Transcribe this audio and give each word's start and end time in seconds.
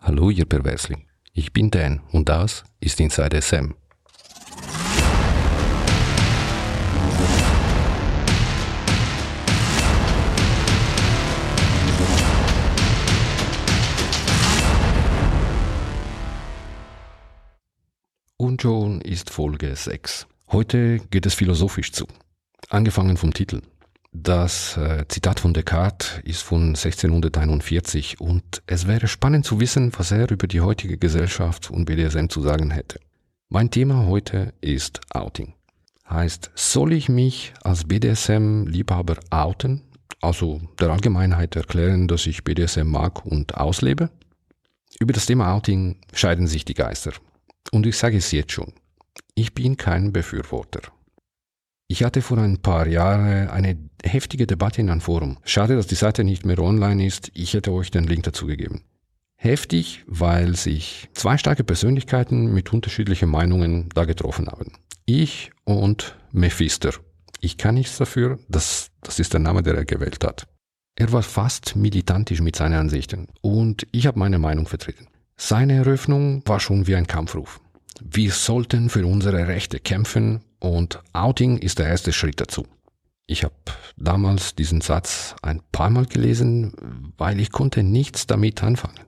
Hallo, 0.00 0.30
ihr 0.30 0.44
Perversling. 0.44 1.06
Ich 1.32 1.52
bin 1.52 1.70
Dan 1.70 2.00
und 2.12 2.28
das 2.28 2.64
ist 2.80 3.00
Inside 3.00 3.42
SM. 3.42 3.74
Und 18.36 18.62
schon 18.62 19.00
ist 19.00 19.30
Folge 19.30 19.74
6. 19.74 20.26
Heute 20.52 21.00
geht 21.10 21.26
es 21.26 21.34
philosophisch 21.34 21.92
zu. 21.92 22.06
Angefangen 22.70 23.16
vom 23.16 23.34
Titel. 23.34 23.62
Das 24.12 24.76
äh, 24.78 25.04
Zitat 25.08 25.38
von 25.38 25.52
Descartes 25.52 26.20
ist 26.24 26.42
von 26.42 26.68
1641 26.68 28.20
und 28.20 28.62
es 28.66 28.86
wäre 28.86 29.06
spannend 29.06 29.44
zu 29.44 29.60
wissen, 29.60 29.92
was 29.98 30.12
er 30.12 30.30
über 30.30 30.46
die 30.46 30.62
heutige 30.62 30.96
Gesellschaft 30.96 31.70
und 31.70 31.84
BDSM 31.84 32.28
zu 32.28 32.40
sagen 32.40 32.70
hätte. 32.70 33.00
Mein 33.50 33.70
Thema 33.70 34.06
heute 34.06 34.54
ist 34.62 35.00
Outing. 35.10 35.54
Heißt, 36.08 36.50
soll 36.54 36.94
ich 36.94 37.10
mich 37.10 37.52
als 37.62 37.84
BDSM-Liebhaber 37.84 39.16
outen? 39.30 39.82
Also 40.22 40.62
der 40.80 40.88
Allgemeinheit 40.88 41.54
erklären, 41.54 42.08
dass 42.08 42.26
ich 42.26 42.44
BDSM 42.44 42.86
mag 42.88 43.26
und 43.26 43.56
auslebe? 43.56 44.10
Über 44.98 45.12
das 45.12 45.26
Thema 45.26 45.52
Outing 45.52 45.96
scheiden 46.14 46.46
sich 46.46 46.64
die 46.64 46.74
Geister. 46.74 47.12
Und 47.72 47.86
ich 47.86 47.98
sage 47.98 48.16
es 48.16 48.32
jetzt 48.32 48.52
schon. 48.52 48.72
Ich 49.34 49.54
bin 49.54 49.76
kein 49.76 50.12
Befürworter. 50.12 50.80
Ich 51.90 52.04
hatte 52.04 52.20
vor 52.20 52.36
ein 52.36 52.58
paar 52.58 52.86
Jahren 52.86 53.48
eine 53.48 53.78
heftige 54.04 54.46
Debatte 54.46 54.82
in 54.82 54.90
einem 54.90 55.00
Forum. 55.00 55.38
Schade, 55.44 55.74
dass 55.74 55.86
die 55.86 55.94
Seite 55.94 56.22
nicht 56.22 56.44
mehr 56.44 56.58
online 56.58 57.06
ist. 57.06 57.30
Ich 57.32 57.54
hätte 57.54 57.72
euch 57.72 57.90
den 57.90 58.04
Link 58.04 58.24
dazu 58.24 58.46
gegeben. 58.46 58.82
Heftig, 59.36 60.04
weil 60.06 60.54
sich 60.54 61.08
zwei 61.14 61.38
starke 61.38 61.64
Persönlichkeiten 61.64 62.52
mit 62.52 62.74
unterschiedlichen 62.74 63.30
Meinungen 63.30 63.88
da 63.94 64.04
getroffen 64.04 64.48
haben. 64.48 64.72
Ich 65.06 65.50
und 65.64 66.14
Mephister. 66.30 66.92
Ich 67.40 67.56
kann 67.56 67.76
nichts 67.76 67.96
dafür, 67.96 68.38
das, 68.48 68.90
das 69.00 69.18
ist 69.18 69.32
der 69.32 69.40
Name, 69.40 69.62
der 69.62 69.76
er 69.76 69.84
gewählt 69.86 70.22
hat. 70.24 70.46
Er 70.96 71.12
war 71.12 71.22
fast 71.22 71.74
militantisch 71.74 72.42
mit 72.42 72.56
seinen 72.56 72.74
Ansichten 72.74 73.28
und 73.40 73.86
ich 73.92 74.06
habe 74.06 74.18
meine 74.18 74.38
Meinung 74.38 74.66
vertreten. 74.66 75.06
Seine 75.38 75.74
Eröffnung 75.74 76.42
war 76.44 76.60
schon 76.60 76.86
wie 76.86 76.96
ein 76.96 77.06
Kampfruf. 77.06 77.60
Wir 78.02 78.32
sollten 78.32 78.90
für 78.90 79.06
unsere 79.06 79.46
Rechte 79.46 79.78
kämpfen 79.78 80.40
und 80.60 81.00
Outing 81.12 81.58
ist 81.58 81.78
der 81.78 81.88
erste 81.88 82.12
Schritt 82.12 82.40
dazu. 82.40 82.66
Ich 83.26 83.44
habe 83.44 83.54
damals 83.96 84.54
diesen 84.54 84.80
Satz 84.80 85.34
ein 85.42 85.60
paar 85.70 85.90
Mal 85.90 86.06
gelesen, 86.06 87.12
weil 87.18 87.40
ich 87.40 87.52
konnte 87.52 87.82
nichts 87.82 88.26
damit 88.26 88.62
anfangen. 88.62 89.00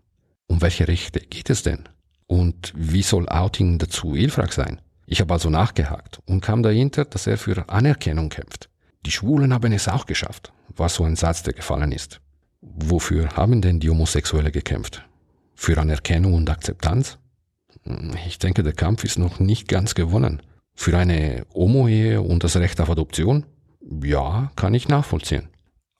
Um 0.46 0.60
welche 0.60 0.88
Rechte 0.88 1.20
geht 1.20 1.48
es 1.48 1.62
denn? 1.62 1.88
Und 2.26 2.72
wie 2.76 3.02
soll 3.02 3.28
Outing 3.28 3.78
dazu 3.78 4.14
hilfreich 4.14 4.52
sein? 4.52 4.80
Ich 5.06 5.20
habe 5.20 5.32
also 5.32 5.50
nachgehakt 5.50 6.20
und 6.26 6.40
kam 6.40 6.62
dahinter, 6.62 7.04
dass 7.04 7.26
er 7.26 7.38
für 7.38 7.68
Anerkennung 7.68 8.28
kämpft. 8.28 8.68
Die 9.06 9.10
Schwulen 9.10 9.54
haben 9.54 9.72
es 9.72 9.88
auch 9.88 10.06
geschafft, 10.06 10.52
war 10.76 10.88
so 10.88 11.04
ein 11.04 11.16
Satz, 11.16 11.42
der 11.42 11.54
gefallen 11.54 11.90
ist. 11.90 12.20
Wofür 12.60 13.30
haben 13.36 13.62
denn 13.62 13.80
die 13.80 13.88
Homosexuelle 13.88 14.52
gekämpft? 14.52 15.02
Für 15.54 15.78
Anerkennung 15.78 16.34
und 16.34 16.50
Akzeptanz? 16.50 17.18
Ich 18.26 18.38
denke, 18.38 18.62
der 18.62 18.74
Kampf 18.74 19.04
ist 19.04 19.18
noch 19.18 19.40
nicht 19.40 19.66
ganz 19.66 19.94
gewonnen. 19.94 20.42
Für 20.82 20.96
eine 20.96 21.44
Homo-Ehe 21.52 22.22
und 22.22 22.42
das 22.42 22.56
Recht 22.56 22.80
auf 22.80 22.88
Adoption? 22.88 23.44
Ja, 24.02 24.50
kann 24.56 24.72
ich 24.72 24.88
nachvollziehen. 24.88 25.50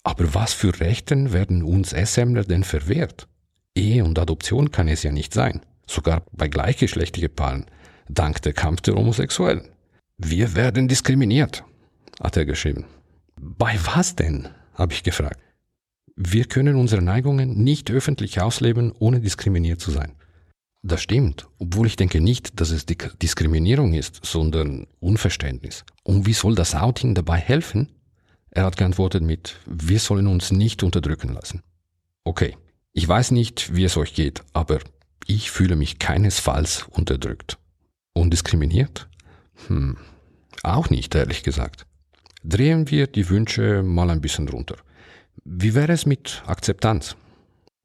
Aber 0.05 0.33
was 0.33 0.55
für 0.55 0.81
Rechten 0.81 1.35
werden 1.35 1.63
uns 1.63 1.91
SMler 1.91 2.45
denn 2.45 2.65
verwehrt? 2.65 3.29
Ehe 3.75 4.03
und 4.03 4.19
Adoption 4.19 4.71
kann 4.71 4.89
es 4.89 5.03
ja 5.03 5.13
nicht 5.13 5.35
sein. 5.35 5.61
Sogar 5.87 6.23
bei 6.33 6.49
gleichgeschlechtlichen 6.49 7.35
Paaren, 7.35 7.67
dank 8.09 8.41
der 8.41 8.55
Kampf 8.55 8.81
der 8.81 8.95
Homosexuellen. 8.95 9.69
Wir 10.17 10.55
werden 10.55 10.89
diskriminiert, 10.89 11.63
hat 12.19 12.39
er 12.39 12.47
geschrieben. 12.47 12.87
Bei 13.39 13.79
was 13.85 14.17
denn? 14.17 14.49
habe 14.73 14.95
ich 14.95 15.03
gefragt. 15.03 15.41
Wir 16.17 16.47
können 16.47 16.77
unsere 16.77 17.03
Neigungen 17.03 17.63
nicht 17.63 17.91
öffentlich 17.91 18.41
ausleben, 18.41 18.95
ohne 18.99 19.21
diskriminiert 19.21 19.83
zu 19.83 19.91
sein. 19.91 20.13
Das 20.83 21.03
stimmt, 21.03 21.47
obwohl 21.59 21.87
ich 21.87 21.97
denke 21.97 22.21
nicht, 22.21 22.59
dass 22.61 22.71
es 22.71 22.87
Diskriminierung 22.87 23.93
ist, 23.93 24.21
sondern 24.25 24.87
Unverständnis. 24.99 25.85
Und 26.05 26.27
wie 26.27 26.33
soll 26.33 26.55
das 26.55 26.75
Outing 26.75 27.15
dabei 27.15 27.37
helfen? 27.37 27.91
Er 28.51 28.65
hat 28.65 28.79
geantwortet 28.79 29.23
mit, 29.23 29.57
wir 29.67 29.99
sollen 30.01 30.27
uns 30.27 30.51
nicht 30.51 30.83
unterdrücken 30.83 31.35
lassen. 31.35 31.63
Okay, 32.25 32.57
ich 32.93 33.07
weiß 33.07 33.31
nicht, 33.31 33.75
wie 33.75 33.85
es 33.85 33.97
euch 33.97 34.15
geht, 34.15 34.43
aber 34.53 34.79
ich 35.27 35.51
fühle 35.51 35.77
mich 35.77 35.99
keinesfalls 35.99 36.87
unterdrückt. 36.91 37.59
Und 38.13 38.33
diskriminiert? 38.33 39.09
Hm, 39.69 39.97
auch 40.63 40.91
nicht, 40.91 41.15
ehrlich 41.15 41.43
gesagt. 41.43 41.87
Drehen 42.43 42.91
wir 42.91 43.07
die 43.07 43.29
Wünsche 43.29 43.83
mal 43.83 44.11
ein 44.11 44.21
bisschen 44.21 44.49
runter. 44.49 44.77
Wie 45.45 45.75
wäre 45.75 45.93
es 45.93 46.07
mit 46.07 46.43
Akzeptanz? 46.47 47.17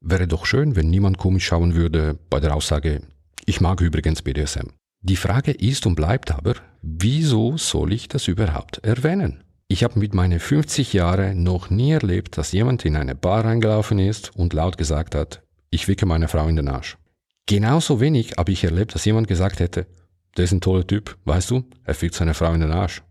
Wäre 0.08 0.28
doch 0.28 0.46
schön, 0.46 0.76
wenn 0.76 0.88
niemand 0.88 1.18
komisch 1.18 1.46
schauen 1.46 1.74
würde 1.74 2.16
bei 2.30 2.38
der 2.38 2.54
Aussage, 2.54 3.02
ich 3.44 3.60
mag 3.60 3.80
übrigens 3.80 4.22
BDSM. 4.22 4.68
Die 5.00 5.16
Frage 5.16 5.50
ist 5.50 5.84
und 5.84 5.96
bleibt 5.96 6.30
aber, 6.30 6.54
wieso 6.80 7.56
soll 7.56 7.92
ich 7.92 8.06
das 8.06 8.28
überhaupt 8.28 8.78
erwähnen? 8.84 9.42
Ich 9.66 9.82
habe 9.82 9.98
mit 9.98 10.14
meinen 10.14 10.38
50 10.38 10.92
Jahren 10.92 11.42
noch 11.42 11.70
nie 11.70 11.90
erlebt, 11.90 12.38
dass 12.38 12.52
jemand 12.52 12.84
in 12.84 12.94
eine 12.94 13.16
Bar 13.16 13.44
reingelaufen 13.44 13.98
ist 13.98 14.30
und 14.36 14.52
laut 14.52 14.78
gesagt 14.78 15.16
hat, 15.16 15.42
ich 15.70 15.88
wicke 15.88 16.06
meine 16.06 16.28
Frau 16.28 16.46
in 16.46 16.54
den 16.54 16.68
Arsch. 16.68 16.98
Genauso 17.46 17.98
wenig 17.98 18.34
habe 18.36 18.52
ich 18.52 18.62
erlebt, 18.62 18.94
dass 18.94 19.06
jemand 19.06 19.26
gesagt 19.26 19.58
hätte, 19.58 19.88
der 20.36 20.44
ist 20.44 20.52
ein 20.52 20.60
toller 20.60 20.86
Typ, 20.86 21.18
weißt 21.24 21.50
du, 21.50 21.64
er 21.82 21.94
fickt 21.94 22.14
seine 22.14 22.34
Frau 22.34 22.52
in 22.52 22.60
den 22.60 22.70
Arsch. 22.70 23.02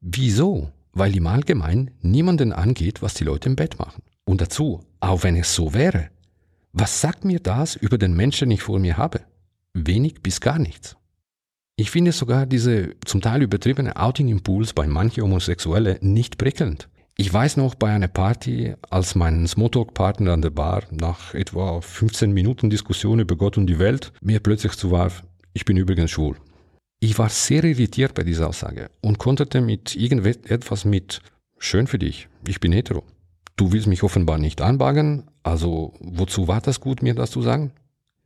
Wieso? 0.00 0.72
Weil 0.94 1.14
im 1.14 1.28
Allgemeinen 1.28 1.92
niemanden 2.00 2.52
angeht, 2.52 3.02
was 3.02 3.14
die 3.14 3.22
Leute 3.22 3.48
im 3.48 3.54
Bett 3.54 3.78
machen. 3.78 4.02
Und 4.24 4.40
dazu, 4.40 4.80
auch 4.98 5.22
wenn 5.22 5.36
es 5.36 5.54
so 5.54 5.74
wäre, 5.74 6.10
was 6.72 7.00
sagt 7.00 7.24
mir 7.24 7.40
das 7.40 7.76
über 7.76 7.98
den 7.98 8.14
Menschen, 8.14 8.48
den 8.48 8.56
ich 8.56 8.62
vor 8.62 8.78
mir 8.78 8.96
habe? 8.96 9.20
Wenig 9.74 10.22
bis 10.22 10.40
gar 10.40 10.58
nichts. 10.58 10.96
Ich 11.76 11.90
finde 11.90 12.12
sogar 12.12 12.46
diese 12.46 12.94
zum 13.04 13.20
Teil 13.20 13.42
übertriebene 13.42 13.96
Outing-Impuls 13.96 14.74
bei 14.74 14.86
manchen 14.86 15.22
Homosexuellen 15.22 15.98
nicht 16.00 16.36
prickelnd. 16.36 16.88
Ich 17.16 17.32
weiß 17.32 17.56
noch 17.56 17.74
bei 17.74 17.90
einer 17.90 18.08
Party, 18.08 18.74
als 18.88 19.14
mein 19.14 19.46
Smalltalk-Partner 19.46 20.32
an 20.32 20.42
der 20.42 20.50
Bar 20.50 20.84
nach 20.90 21.34
etwa 21.34 21.80
15 21.80 22.32
Minuten 22.32 22.70
Diskussion 22.70 23.20
über 23.20 23.36
Gott 23.36 23.58
und 23.58 23.66
die 23.66 23.78
Welt 23.78 24.12
mir 24.20 24.40
plötzlich 24.40 24.72
zuwarf, 24.72 25.22
ich 25.52 25.64
bin 25.64 25.76
übrigens 25.76 26.10
schwul. 26.10 26.36
Ich 27.00 27.18
war 27.18 27.30
sehr 27.30 27.64
irritiert 27.64 28.14
bei 28.14 28.22
dieser 28.22 28.48
Aussage 28.48 28.90
und 29.00 29.18
konterte 29.18 29.60
mit 29.60 29.96
irgendetwas 29.96 30.84
mit, 30.84 31.22
schön 31.58 31.86
für 31.86 31.98
dich, 31.98 32.28
ich 32.46 32.60
bin 32.60 32.72
hetero. 32.72 33.04
Du 33.56 33.72
willst 33.72 33.86
mich 33.86 34.02
offenbar 34.02 34.38
nicht 34.38 34.60
anbagen, 34.60 35.29
also 35.42 35.94
wozu 36.00 36.48
war 36.48 36.60
das 36.60 36.80
gut, 36.80 37.02
mir 37.02 37.14
das 37.14 37.30
zu 37.30 37.42
sagen? 37.42 37.72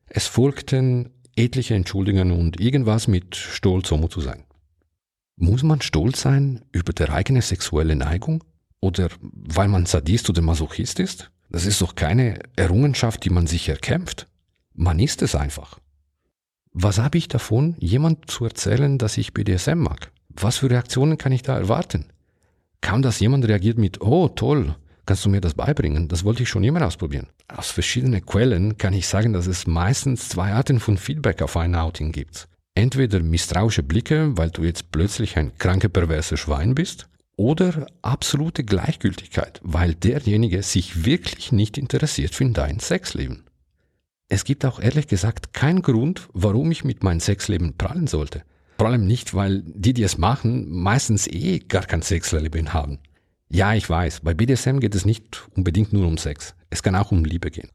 Es 0.06 0.26
folgten 0.26 1.10
etliche 1.36 1.74
Entschuldigungen 1.74 2.32
und 2.32 2.60
irgendwas 2.60 3.08
mit 3.08 3.36
Stolz 3.36 3.90
homo 3.90 4.08
zu 4.08 4.20
sein. 4.20 4.44
Muss 5.36 5.62
man 5.62 5.80
stolz 5.80 6.20
sein 6.20 6.64
über 6.72 6.92
der 6.92 7.12
eigene 7.12 7.42
sexuelle 7.42 7.96
Neigung? 7.96 8.44
Oder 8.80 9.08
weil 9.20 9.68
man 9.68 9.86
Sadist 9.86 10.28
oder 10.28 10.42
Masochist 10.42 11.00
ist? 11.00 11.30
Das 11.50 11.66
ist 11.66 11.80
doch 11.80 11.94
keine 11.94 12.38
Errungenschaft, 12.56 13.24
die 13.24 13.30
man 13.30 13.46
sich 13.46 13.68
erkämpft. 13.68 14.28
Man 14.74 14.98
ist 14.98 15.22
es 15.22 15.34
einfach. 15.34 15.78
Was 16.72 16.98
habe 16.98 17.18
ich 17.18 17.28
davon, 17.28 17.76
jemand 17.78 18.30
zu 18.30 18.44
erzählen, 18.44 18.98
dass 18.98 19.16
ich 19.16 19.32
BDSM 19.32 19.78
mag? 19.78 20.10
Was 20.28 20.58
für 20.58 20.70
Reaktionen 20.70 21.18
kann 21.18 21.32
ich 21.32 21.42
da 21.42 21.56
erwarten? 21.56 22.06
Kaum 22.80 23.02
dass 23.02 23.20
jemand 23.20 23.46
reagiert 23.46 23.78
mit, 23.78 24.00
oh 24.00 24.28
toll, 24.28 24.76
Kannst 25.06 25.24
du 25.24 25.28
mir 25.28 25.40
das 25.40 25.54
beibringen? 25.54 26.08
Das 26.08 26.24
wollte 26.24 26.42
ich 26.42 26.48
schon 26.48 26.64
immer 26.64 26.86
ausprobieren. 26.86 27.26
Aus 27.48 27.70
verschiedenen 27.70 28.24
Quellen 28.24 28.78
kann 28.78 28.94
ich 28.94 29.06
sagen, 29.06 29.32
dass 29.32 29.46
es 29.46 29.66
meistens 29.66 30.28
zwei 30.28 30.52
Arten 30.52 30.80
von 30.80 30.96
Feedback 30.96 31.42
auf 31.42 31.56
ein 31.56 31.74
Outing 31.74 32.12
gibt. 32.12 32.48
Entweder 32.74 33.20
misstrauische 33.20 33.82
Blicke, 33.82 34.36
weil 34.36 34.50
du 34.50 34.64
jetzt 34.64 34.90
plötzlich 34.90 35.36
ein 35.36 35.56
kranker, 35.58 35.88
perverser 35.88 36.36
Schwein 36.36 36.74
bist, 36.74 37.06
oder 37.36 37.86
absolute 38.02 38.64
Gleichgültigkeit, 38.64 39.60
weil 39.62 39.94
derjenige 39.94 40.62
sich 40.62 41.04
wirklich 41.04 41.52
nicht 41.52 41.76
interessiert 41.76 42.34
für 42.34 42.48
dein 42.50 42.78
Sexleben. 42.78 43.44
Es 44.28 44.44
gibt 44.44 44.64
auch 44.64 44.80
ehrlich 44.80 45.06
gesagt 45.06 45.52
keinen 45.52 45.82
Grund, 45.82 46.28
warum 46.32 46.70
ich 46.70 46.84
mit 46.84 47.02
meinem 47.02 47.20
Sexleben 47.20 47.76
prallen 47.76 48.06
sollte. 48.06 48.42
Vor 48.78 48.88
allem 48.88 49.06
nicht, 49.06 49.34
weil 49.34 49.62
die, 49.66 49.92
die 49.92 50.02
es 50.02 50.18
machen, 50.18 50.70
meistens 50.70 51.26
eh 51.26 51.58
gar 51.60 51.84
kein 51.84 52.02
Sexleben 52.02 52.72
haben. 52.72 52.98
Ja, 53.54 53.72
ich 53.72 53.88
weiß, 53.88 54.22
bei 54.24 54.34
BDSM 54.34 54.80
geht 54.80 54.96
es 54.96 55.04
nicht 55.04 55.46
unbedingt 55.54 55.92
nur 55.92 56.08
um 56.08 56.18
Sex. 56.18 56.56
Es 56.70 56.82
kann 56.82 56.96
auch 56.96 57.12
um 57.12 57.24
Liebe 57.24 57.52
gehen. 57.52 57.70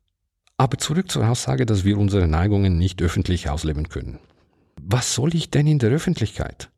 Aber 0.58 0.78
zurück 0.78 1.10
zur 1.10 1.26
Aussage, 1.26 1.66
dass 1.66 1.86
wir 1.86 1.98
unsere 1.98 2.28
Neigungen 2.28 2.78
nicht 2.78 3.02
öffentlich 3.02 3.50
ausleben 3.50 3.88
können. 3.88 4.20
Was 4.82 5.14
soll 5.14 5.34
ich 5.34 5.52
denn 5.52 5.68
in 5.68 5.80
der 5.80 5.92
Öffentlichkeit? 5.92 6.70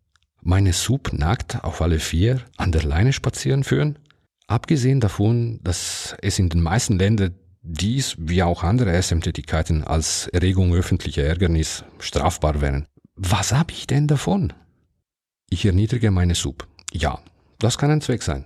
Meine 0.43 0.71
Sub 0.71 1.13
nackt 1.13 1.63
auf 1.63 1.81
alle 1.81 1.97
vier 1.97 2.41
an 2.57 2.71
der 2.71 2.83
Leine 2.83 3.11
spazieren 3.11 3.63
führen? 3.63 3.97
Abgesehen 4.45 4.99
davon, 4.99 5.59
dass 5.63 6.15
es 6.21 6.37
in 6.37 6.49
den 6.49 6.61
meisten 6.61 6.99
Ländern 6.99 7.33
dies 7.63 8.15
wie 8.19 8.43
auch 8.43 8.61
andere 8.61 9.01
SM-Tätigkeiten 9.01 9.83
als 9.83 10.27
Erregung 10.27 10.75
öffentlicher 10.75 11.23
Ärgernis 11.23 11.85
strafbar 11.97 12.61
wären. 12.61 12.85
Was 13.15 13.51
habe 13.51 13.71
ich 13.71 13.87
denn 13.87 14.07
davon? 14.07 14.53
Ich 15.49 15.65
erniedrige 15.65 16.11
meine 16.11 16.35
Sub. 16.35 16.67
Ja, 16.93 17.19
das 17.57 17.79
kann 17.79 17.89
ein 17.89 18.01
Zweck 18.01 18.21
sein. 18.21 18.45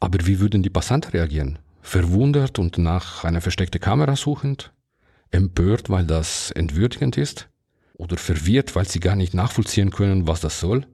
Aber 0.00 0.26
wie 0.26 0.40
würden 0.40 0.62
die 0.62 0.70
Passanten 0.70 1.12
reagieren? 1.12 1.58
Verwundert 1.82 2.58
und 2.58 2.78
nach 2.78 3.24
einer 3.24 3.40
versteckten 3.40 3.80
Kamera 3.80 4.16
suchend? 4.16 4.72
Empört, 5.30 5.88
weil 5.88 6.04
das 6.04 6.50
entwürdigend 6.50 7.16
ist? 7.16 7.48
Oder 7.94 8.16
verwirrt, 8.16 8.76
weil 8.76 8.86
sie 8.86 9.00
gar 9.00 9.16
nicht 9.16 9.34
nachvollziehen 9.34 9.90
können, 9.90 10.26
was 10.26 10.40
das 10.40 10.60
soll? 10.60 10.86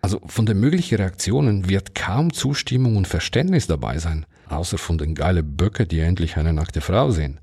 Also 0.00 0.20
von 0.26 0.46
den 0.46 0.58
möglichen 0.58 0.96
Reaktionen 0.96 1.68
wird 1.68 1.94
kaum 1.94 2.32
Zustimmung 2.32 2.96
und 2.96 3.06
Verständnis 3.06 3.66
dabei 3.66 3.98
sein, 3.98 4.26
außer 4.48 4.78
von 4.78 4.98
den 4.98 5.14
geilen 5.14 5.56
Böcke, 5.56 5.86
die 5.86 6.00
endlich 6.00 6.36
eine 6.36 6.52
nackte 6.52 6.80
Frau 6.80 7.10
sehen. 7.10 7.40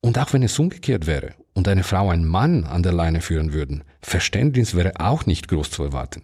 Und 0.00 0.18
auch 0.18 0.32
wenn 0.32 0.42
es 0.42 0.58
umgekehrt 0.58 1.06
wäre 1.06 1.34
und 1.54 1.66
eine 1.66 1.82
Frau 1.82 2.10
einen 2.10 2.28
Mann 2.28 2.64
an 2.64 2.82
der 2.82 2.92
Leine 2.92 3.22
führen 3.22 3.52
würden, 3.52 3.84
Verständnis 4.02 4.74
wäre 4.74 5.00
auch 5.00 5.26
nicht 5.26 5.48
groß 5.48 5.70
zu 5.70 5.82
erwarten. 5.82 6.22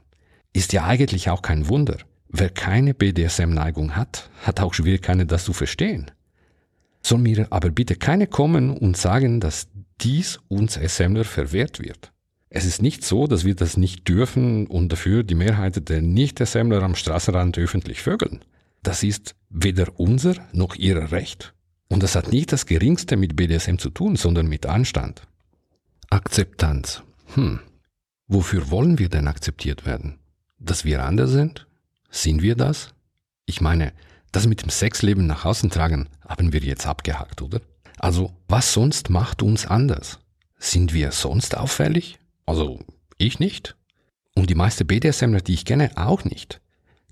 Ist 0.52 0.72
ja 0.72 0.84
eigentlich 0.84 1.30
auch 1.30 1.42
kein 1.42 1.68
Wunder. 1.68 1.96
Wer 2.32 2.50
keine 2.50 2.94
BDSM-Neigung 2.94 3.96
hat, 3.96 4.30
hat 4.42 4.60
auch 4.60 4.72
Schwierigkeiten, 4.72 5.26
das 5.26 5.44
zu 5.44 5.52
verstehen. 5.52 6.10
Soll 7.02 7.18
mir 7.18 7.48
aber 7.50 7.70
bitte 7.70 7.96
keine 7.96 8.26
kommen 8.28 8.70
und 8.70 8.96
sagen, 8.96 9.40
dass 9.40 9.68
dies 10.00 10.38
uns 10.48 10.74
SMler 10.74 11.24
verwehrt 11.24 11.80
wird. 11.80 12.12
Es 12.48 12.64
ist 12.64 12.82
nicht 12.82 13.04
so, 13.04 13.26
dass 13.26 13.44
wir 13.44 13.54
das 13.54 13.76
nicht 13.76 14.08
dürfen 14.08 14.66
und 14.66 14.90
dafür 14.90 15.22
die 15.22 15.34
Mehrheit 15.34 15.88
der 15.88 16.02
Nicht-Assembler 16.02 16.82
am 16.82 16.94
Straßenrand 16.94 17.58
öffentlich 17.58 18.02
vögeln. 18.02 18.44
Das 18.82 19.02
ist 19.02 19.34
weder 19.50 19.98
unser 19.98 20.34
noch 20.52 20.74
ihr 20.76 21.12
Recht. 21.12 21.54
Und 21.88 22.02
das 22.02 22.14
hat 22.14 22.32
nicht 22.32 22.52
das 22.52 22.66
geringste 22.66 23.16
mit 23.16 23.36
BDSM 23.36 23.76
zu 23.76 23.90
tun, 23.90 24.16
sondern 24.16 24.48
mit 24.48 24.66
Anstand. 24.66 25.22
Akzeptanz. 26.10 27.02
Hm. 27.34 27.60
Wofür 28.26 28.70
wollen 28.70 28.98
wir 28.98 29.08
denn 29.08 29.26
akzeptiert 29.26 29.86
werden? 29.86 30.18
Dass 30.58 30.84
wir 30.84 31.04
anders 31.04 31.30
sind? 31.30 31.66
Sind 32.10 32.42
wir 32.42 32.56
das? 32.56 32.92
Ich 33.46 33.60
meine, 33.60 33.92
das 34.32 34.46
mit 34.46 34.62
dem 34.62 34.70
Sexleben 34.70 35.26
nach 35.26 35.44
außen 35.44 35.70
tragen 35.70 36.08
haben 36.26 36.52
wir 36.52 36.60
jetzt 36.60 36.86
abgehakt, 36.86 37.42
oder? 37.42 37.60
Also, 37.98 38.32
was 38.48 38.72
sonst 38.72 39.10
macht 39.10 39.42
uns 39.42 39.66
anders? 39.66 40.20
Sind 40.58 40.92
wir 40.94 41.12
sonst 41.12 41.56
auffällig? 41.56 42.18
Also 42.46 42.80
ich 43.18 43.38
nicht. 43.38 43.76
Und 44.34 44.50
die 44.50 44.54
meisten 44.54 44.86
BDSMler, 44.86 45.40
die 45.40 45.54
ich 45.54 45.64
kenne, 45.64 45.90
auch 45.96 46.24
nicht. 46.24 46.60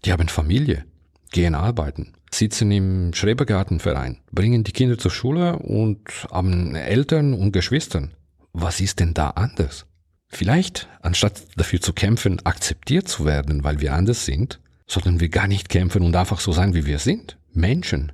Die 0.05 0.13
haben 0.13 0.29
Familie, 0.29 0.85
gehen 1.33 1.55
arbeiten, 1.55 2.13
sitzen 2.31 2.71
im 2.71 3.13
Schrebergartenverein, 3.13 4.19
bringen 4.31 4.65
die 4.65 4.73
Kinder 4.73 4.99
zur 4.99 5.11
Schule 5.11 5.59
und 5.59 6.01
haben 6.31 6.75
Eltern 6.75 7.35
und 7.35 7.53
Geschwistern. 7.53 8.15
Was 8.53 8.81
ist 8.81 9.01
denn 9.01 9.15
da 9.15 9.31
anders? 9.31 9.87
Vielleicht, 10.29 10.89
anstatt 11.01 11.43
dafür 11.57 11.81
zu 11.81 11.93
kämpfen, 11.93 12.45
akzeptiert 12.45 13.09
zu 13.09 13.25
werden, 13.25 13.65
weil 13.65 13.81
wir 13.81 13.95
anders 13.95 14.25
sind, 14.25 14.61
sollten 14.89 15.21
wir 15.21 15.29
gar 15.29 15.47
nicht 15.47 15.69
kämpfen 15.69 16.03
und 16.03 16.17
einfach 16.17 16.41
so 16.41 16.53
sein, 16.53 16.75
wie 16.75 16.87
wir 16.87 16.99
sind. 16.99 17.39
Menschen. 17.53 18.13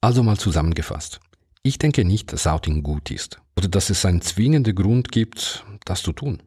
Also 0.00 0.22
mal 0.22 0.38
zusammengefasst. 0.38 1.20
Ich 1.62 1.78
denke 1.78 2.04
nicht, 2.04 2.32
dass 2.32 2.46
Outing 2.46 2.82
gut 2.82 3.10
ist 3.10 3.40
oder 3.56 3.68
dass 3.68 3.90
es 3.90 4.06
einen 4.06 4.22
zwingenden 4.22 4.74
Grund 4.74 5.10
gibt, 5.10 5.64
das 5.84 6.02
zu 6.02 6.12
tun. 6.12 6.42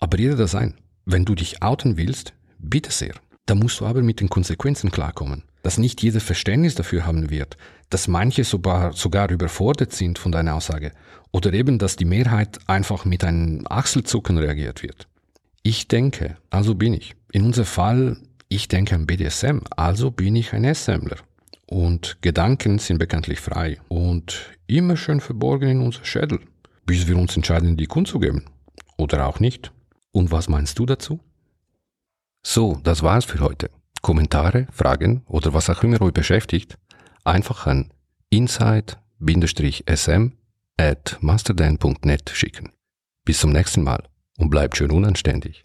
Aber 0.00 0.18
jeder 0.18 0.36
das 0.36 0.54
ein. 0.54 0.74
Wenn 1.04 1.26
du 1.26 1.34
dich 1.34 1.62
outen 1.62 1.96
willst, 1.96 2.32
bitte 2.58 2.90
sehr. 2.90 3.14
Da 3.46 3.54
musst 3.54 3.80
du 3.80 3.86
aber 3.86 4.02
mit 4.02 4.20
den 4.20 4.30
Konsequenzen 4.30 4.90
klarkommen. 4.90 5.44
Dass 5.62 5.78
nicht 5.78 6.02
jeder 6.02 6.20
Verständnis 6.20 6.74
dafür 6.74 7.06
haben 7.06 7.30
wird, 7.30 7.58
dass 7.90 8.08
manche 8.08 8.44
sogar, 8.44 8.94
sogar 8.94 9.30
überfordert 9.30 9.92
sind 9.92 10.18
von 10.18 10.32
deiner 10.32 10.54
Aussage 10.54 10.92
oder 11.30 11.52
eben, 11.52 11.78
dass 11.78 11.96
die 11.96 12.04
Mehrheit 12.04 12.58
einfach 12.66 13.04
mit 13.04 13.24
einem 13.24 13.66
Achselzucken 13.68 14.38
reagiert 14.38 14.82
wird. 14.82 15.08
Ich 15.62 15.88
denke, 15.88 16.36
also 16.50 16.74
bin 16.74 16.94
ich. 16.94 17.14
In 17.32 17.44
unserem 17.44 17.66
Fall, 17.66 18.16
ich 18.48 18.68
denke 18.68 18.94
an 18.94 19.06
BDSM, 19.06 19.60
also 19.76 20.10
bin 20.10 20.36
ich 20.36 20.52
ein 20.52 20.72
SMler. 20.74 21.16
Und 21.66 22.18
Gedanken 22.20 22.78
sind 22.78 22.98
bekanntlich 22.98 23.40
frei 23.40 23.80
und 23.88 24.50
immer 24.66 24.96
schön 24.96 25.20
verborgen 25.20 25.70
in 25.70 25.80
unser 25.80 26.04
Schädel, 26.04 26.40
bis 26.86 27.06
wir 27.06 27.16
uns 27.16 27.36
entscheiden, 27.36 27.76
die 27.76 27.86
kundzugeben. 27.86 28.44
Oder 28.96 29.26
auch 29.26 29.40
nicht. 29.40 29.72
Und 30.12 30.30
was 30.30 30.48
meinst 30.48 30.78
du 30.78 30.86
dazu? 30.86 31.20
So, 32.42 32.80
das 32.84 33.02
war's 33.02 33.24
für 33.24 33.40
heute. 33.40 33.70
Kommentare, 34.02 34.68
Fragen 34.70 35.22
oder 35.26 35.54
was 35.54 35.70
auch 35.70 35.82
immer 35.82 36.00
euch 36.02 36.12
beschäftigt, 36.12 36.76
einfach 37.24 37.66
an 37.66 37.90
inside-sm 38.28 40.32
at 40.76 41.18
masterdan.net 41.20 42.30
schicken. 42.34 42.72
Bis 43.24 43.40
zum 43.40 43.52
nächsten 43.52 43.82
Mal 43.82 44.04
und 44.36 44.50
bleibt 44.50 44.76
schön 44.76 44.90
unanständig. 44.90 45.64